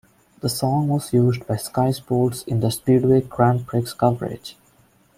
[0.39, 4.57] The song was used by Sky Sports in their Speedway Grand Prix coverage.